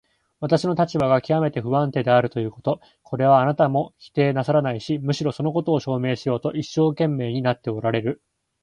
[0.39, 8.19] 私の立場がきわめて不安定であるということ、これはあなたも否定なさらないし、むしろそのことを証明しようと一生懸命になっておられる。